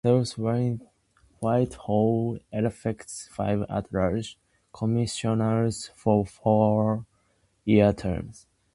[0.03, 0.35] South
[1.41, 4.35] Whitehall elects five at-large
[4.73, 8.47] commissioners for four-year terms.